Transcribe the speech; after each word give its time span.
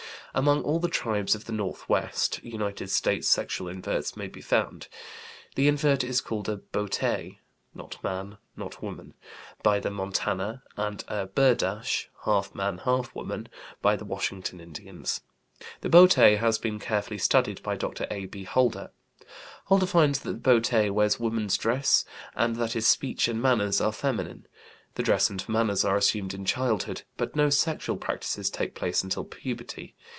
Among 0.33 0.63
all 0.63 0.79
the 0.79 0.87
tribes 0.87 1.35
of 1.35 1.43
the 1.43 1.51
northwest 1.51 2.41
United 2.41 2.89
States 2.89 3.27
sexual 3.27 3.67
inverts 3.67 4.15
may 4.15 4.27
be 4.29 4.39
found. 4.39 4.87
The 5.55 5.67
invert 5.67 6.05
is 6.05 6.21
called 6.21 6.47
a 6.47 6.55
boté 6.55 7.39
("not 7.75 8.01
man, 8.01 8.37
not 8.55 8.81
woman") 8.81 9.13
by 9.61 9.81
the 9.81 9.91
Montana, 9.91 10.63
and 10.77 11.03
a 11.09 11.27
burdash 11.27 12.07
("half 12.23 12.55
man, 12.55 12.77
half 12.77 13.13
woman") 13.13 13.49
by 13.81 13.97
the 13.97 14.05
Washington 14.05 14.61
Indians. 14.61 15.19
The 15.81 15.89
boté 15.89 16.37
has 16.39 16.57
been 16.57 16.79
carefully 16.79 17.17
studied 17.17 17.61
by 17.61 17.75
Dr. 17.75 18.07
A.B. 18.09 18.45
Holder. 18.45 18.91
Holder 19.65 19.85
finds 19.85 20.19
that 20.21 20.41
the 20.41 20.49
boté 20.49 20.89
wears 20.91 21.19
woman's 21.19 21.57
dress, 21.57 22.05
and 22.35 22.55
that 22.55 22.71
his 22.71 22.87
speech 22.87 23.27
and 23.27 23.41
manners 23.41 23.81
are 23.81 23.91
feminine. 23.91 24.47
The 24.95 25.03
dress 25.03 25.29
and 25.29 25.47
manners 25.49 25.83
are 25.83 25.97
assumed 25.97 26.33
in 26.33 26.45
childhood, 26.45 27.01
but 27.17 27.35
no 27.35 27.49
sexual 27.49 27.97
practices 27.97 28.49
take 28.49 28.75
place 28.75 29.03
until 29.03 29.25
puberty. 29.25 29.93